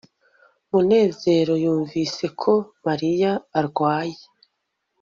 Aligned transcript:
munezero 0.71 1.53
yumvise 1.63 2.25
ko 2.41 2.53
mariya 2.85 3.31
arwaye 3.59 4.17